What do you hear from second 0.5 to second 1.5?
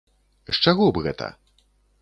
З чаго б гэта?